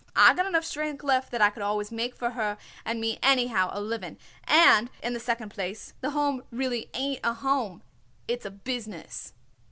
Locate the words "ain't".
6.95-7.19